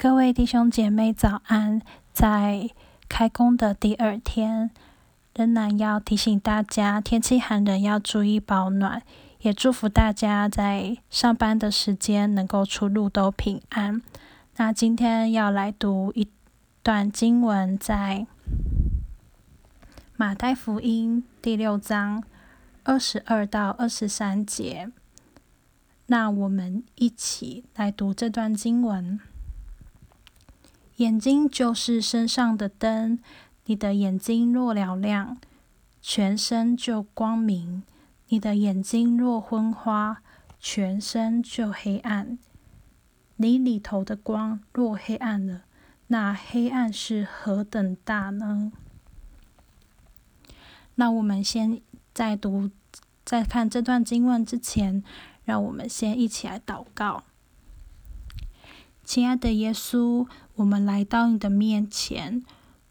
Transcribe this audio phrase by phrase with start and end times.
[0.00, 1.82] 各位弟兄姐妹早安！
[2.12, 2.70] 在
[3.08, 4.70] 开工的第二天，
[5.34, 9.02] 仍然要提醒大家，天气寒冷要注意保暖，
[9.40, 14.00] 也祝福大家在上班的时间能够出入都平安。
[14.58, 16.28] 那今天要来读一
[16.84, 18.28] 段经文，在
[20.14, 22.22] 马太福音第六章
[22.84, 24.92] 二十二到二十三节。
[26.06, 29.18] 那我们一起来读这段经文。
[30.98, 33.20] 眼睛就是身上的灯，
[33.66, 35.38] 你的眼睛若嘹亮，
[36.00, 37.82] 全身就光明；
[38.28, 40.22] 你的眼睛若昏花，
[40.58, 42.36] 全身就黑暗。
[43.36, 45.62] 你里头的光若黑暗了，
[46.08, 48.72] 那黑暗是何等大呢？
[50.96, 51.80] 那我们先
[52.12, 52.72] 在读、
[53.24, 55.04] 在看这段经文之前，
[55.44, 57.22] 让我们先一起来祷告。
[59.04, 60.26] 亲爱的耶稣，
[60.58, 62.42] 我们来到你的面前，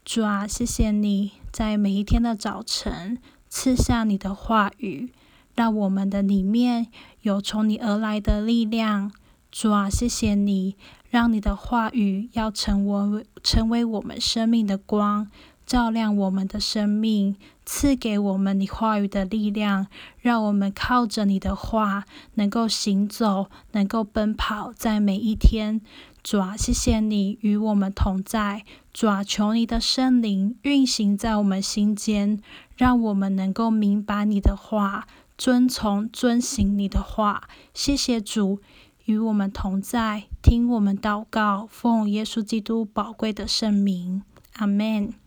[0.06, 3.18] 主啊，谢谢你在每一天的早晨
[3.50, 5.12] 赐下你的话语，
[5.54, 6.88] 让我们的里面
[7.24, 9.12] 有从你而来的力量。
[9.52, 10.78] 主啊，谢谢你，
[11.10, 15.30] 让你的话语要成为成为我们生命的光。
[15.68, 19.88] 照亮我们的生命，赐给我们你话语的力量，
[20.22, 25.82] 让我们靠着你的话能够行走，能够奔跑在每一天。
[26.24, 28.64] 主啊，谢谢你与我们同在。
[28.94, 32.40] 主啊，求你的圣灵运行在我们心间，
[32.78, 35.06] 让我们能够明白你的话，
[35.38, 37.50] 遵从遵行你的话。
[37.74, 38.62] 谢谢主
[39.04, 44.24] 与我们同在，听我们祷告，奉耶稣基督宝贵的圣名，
[44.54, 45.27] 阿门。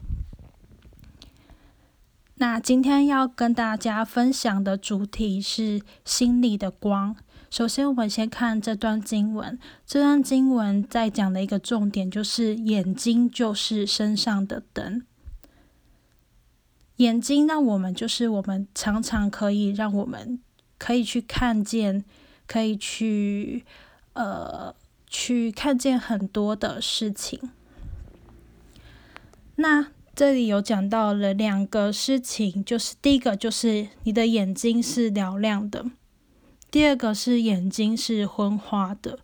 [2.40, 7.14] 那今天要跟大家分享的主题是心里的光。
[7.50, 9.58] 首先，我们先看这段经文。
[9.84, 15.04] 这段经文在讲的一个重点就是眼睛就是身上的灯。
[16.96, 20.40] 眼睛让我们就是我们常常可以让我们
[20.78, 22.02] 可以去看见，
[22.46, 23.66] 可以去
[24.14, 24.74] 呃
[25.06, 27.50] 去看见很多的事情。
[29.56, 29.88] 那
[30.20, 35.86] 这里有讲到了两个事情，就是第一个就是你的眼睛是嘹亮的，
[36.70, 39.20] 第二个是眼睛是昏花的。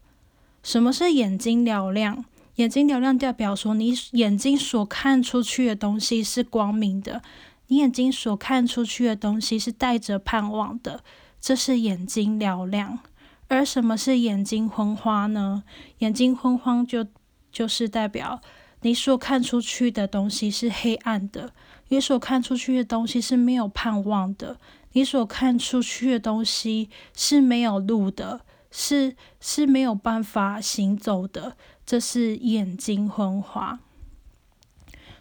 [0.63, 2.25] 什么是眼睛嘹亮？
[2.55, 7.21] 眼睛嘹亮代表说你眼睛所看出去的东西是光明的，
[7.67, 11.05] 你眼睛所看出去的东西是带着盼望的，
[11.39, 13.01] 这是眼睛嘹亮。
[13.49, 15.63] 而什么是眼睛昏花呢？
[15.99, 17.07] 眼睛昏花就
[17.53, 18.41] 就是代表。
[18.87, 21.53] 你所看出去的东西是黑暗的，
[21.89, 24.61] 你所看出去的东西是没有盼望的，
[24.93, 31.57] 你所看出去的东西是没有路的，是是没有办法行走的。
[31.85, 33.81] 这是眼睛昏花。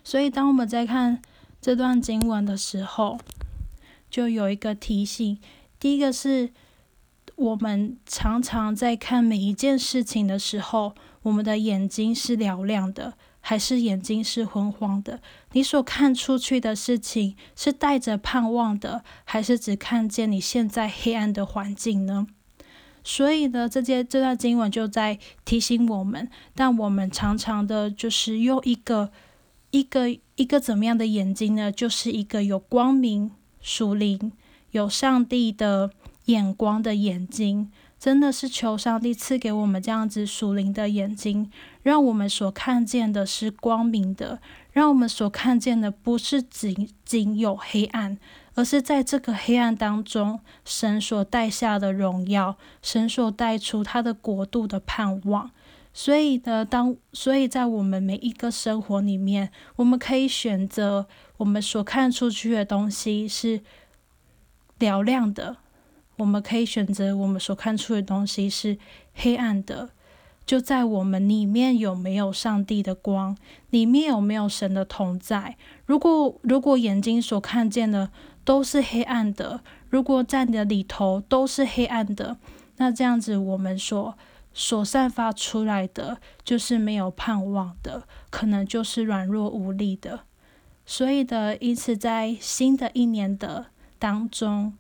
[0.04, 1.20] 所以，当我们在看
[1.60, 3.18] 这段经文的时候，
[4.12, 5.40] 就有一个提醒：
[5.80, 6.52] 第一个是，
[7.36, 10.94] 我们常常在看每一件事情的时候，
[11.24, 13.16] 我们的眼睛是嘹亮的。
[13.48, 15.22] 还是眼睛是昏黄的？
[15.52, 22.26] 你所看出去的事情是带着盼望的，还是只看见你现在黑暗的环境呢？
[23.04, 29.12] 所以呢，这些这段经文就在提醒我们，但我们常常的就是用一个
[29.70, 31.72] 一个一个怎么样的眼睛呢？
[31.72, 33.30] 就是一个有光明、
[33.62, 34.32] 属灵、
[34.72, 35.92] 有上帝的
[36.26, 37.72] 眼光的眼睛。
[38.06, 41.50] 真的是求上帝赐给我们这样子属灵的眼睛，
[41.82, 44.40] 让我们所看见的是光明的，
[44.72, 48.20] 让我们所看见的不是仅仅有黑暗，
[48.54, 55.50] 而是在这个黑暗当中，神所带下的荣耀，神所带出他的国度的盼望。
[55.92, 63.62] 所以呢，当所以在我们每一个生活里面，我们可以选择我们所看出去的东西是
[64.78, 65.58] 嘹亮的。
[66.18, 68.78] 我们可以选择我们所看出的东西是
[69.14, 69.90] 黑暗的，
[70.46, 73.38] 就在我们里面有没有上帝的光，
[73.70, 75.58] 里面有没有神的同在？
[75.86, 78.10] 如果如果眼睛所看见的
[78.44, 79.60] 都是黑暗的，
[79.90, 82.38] 如果在你的里头都是黑暗的，
[82.78, 84.18] 那这样子我们所
[84.54, 90.22] 所散发出来的就是没有盼望的，可能就是软弱无力的。
[90.86, 93.66] 所以的，因此在新的一年的
[94.00, 94.74] 当中。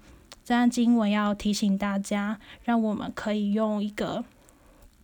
[0.45, 4.23] 这样经文要提醒大家，让我们可以用一个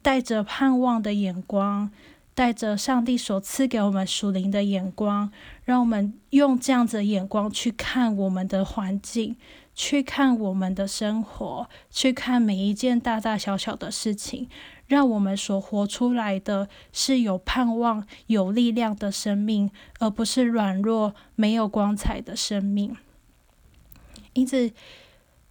[0.03, 1.91] 带着盼望的眼光，
[2.35, 5.31] 带着上帝所赐给我们属灵的眼光，
[5.65, 9.35] 让我们用这样子的眼光去看我们的环境，
[9.73, 14.47] 去看我们的生活，去看每一件大大小小的事情，
[14.85, 22.95] 让我们所活出来的是有盼望、有力量的生命，而不是软弱、没有光彩的生命。
[24.33, 24.71] 因此，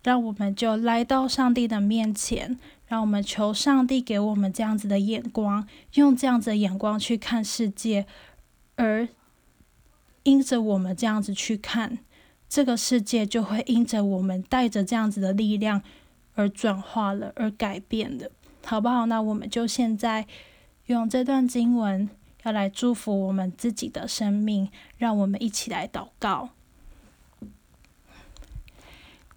[0.02, 8.06] 让我们就来到上帝的面前，让我们求上帝给我们这样子的眼光，用这样子的眼光去看世界，
[8.76, 9.08] 而
[10.22, 11.98] 因着我们这样子去看。
[12.48, 15.82] 这个世界就会因着我们带着这样子的力量
[16.34, 18.28] 而转化了，而改变了，
[18.64, 19.06] 好不好？
[19.06, 20.26] 那我们就现在
[20.86, 22.10] 用这段经文
[22.42, 26.48] 要来祝福我们自己的生命，让我们一起来祷告。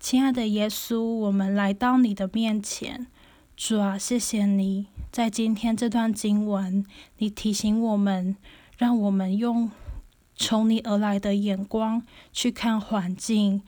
[0.03, 3.07] 亲爱的耶稣，我们来到你的面前，
[3.55, 6.85] 主啊，谢谢你在今天这段经文，
[7.19, 8.35] 你提醒我们，
[8.77, 9.71] 让我们用。
[10.35, 12.03] 从你而来的眼光
[12.33, 13.61] 去看环境，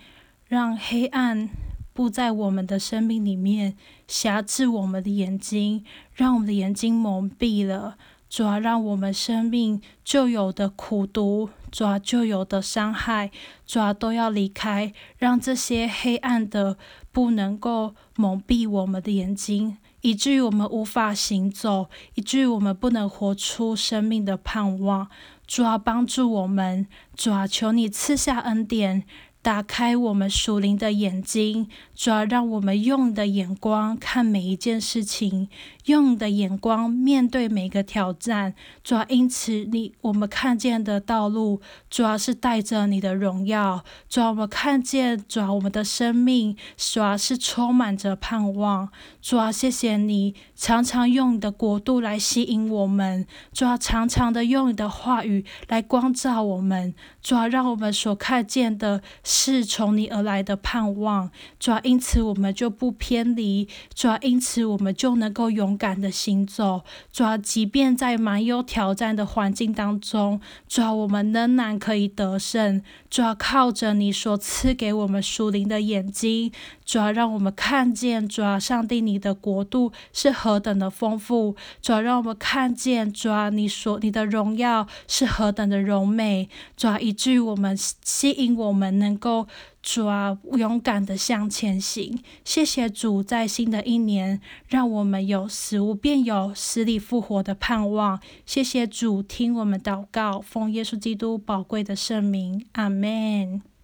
[0.45, 1.49] 让黑暗
[1.93, 7.97] 不在我们的生命里面辖制我们的眼睛，让我们的眼睛蒙蔽了。
[8.29, 13.31] 主要让我们生命就有的苦毒，主要就有的伤害，
[13.65, 16.77] 主要都要离开，让这些黑暗的
[17.11, 25.07] 不能够蒙蔽我们的眼睛，以至于我们无法行走，以至于我们不能活出生命的盼望。
[25.47, 29.03] 主要帮助我们，主要求你赐下恩典。
[29.45, 35.47] 打开我们属灵的眼睛，主要让我们用的眼光看每一件事情，
[35.85, 38.55] 用的眼光面对每个挑战。
[38.83, 41.61] 主要因此，你我们看见的道路，
[41.91, 43.85] 主要是带着你的荣耀。
[44.09, 48.89] 主要我们看见，主要我们的生命，主要是充满着盼望。
[49.21, 53.27] 主要谢谢你，常常用你的国度来吸引我们。
[53.53, 56.95] 主要常常的用你的话语来光照我们。
[57.21, 59.03] 主要让我们所看见的。
[59.37, 61.29] 是从你而来的盼望，
[61.59, 70.39] 主要因此我们就不偏离，主要因此我们就能够勇敢的行走，主要即便在蛮有挑战的环境当中，
[70.69, 76.49] 主要我们仍然可以得胜，主要靠着你所赐给我们属灵的眼睛，
[76.85, 86.47] 主要让我们看见，主要上帝你的国度是何等的丰富，主要让我们看见，主要你所你的荣耀是何等的荣美，
[86.77, 89.15] 主要以至于我们吸引我们能。
[89.25, 89.47] 够
[89.81, 92.19] 主啊，勇敢的向前行。
[92.43, 98.19] 谢谢主，在新的一年，让我们有死无变有、死里复活的盼望。
[98.45, 103.74] 谢谢主，听我们祷告，奉耶稣基督宝贵的圣名，阿门。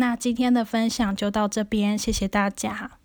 [0.00, 2.99] 那今天的分享就到这边，谢谢大家。